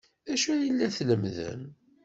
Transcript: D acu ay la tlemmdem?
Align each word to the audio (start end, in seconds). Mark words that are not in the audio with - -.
D 0.25 0.27
acu 0.33 0.49
ay 0.53 0.67
la 0.71 0.87
tlemmdem? 0.97 1.61